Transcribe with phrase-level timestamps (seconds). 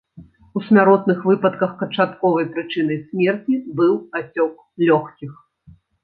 [0.59, 4.55] У смяротных выпадках канчатковай прычынай смерці быў ацёк
[4.87, 5.37] лёгкіх.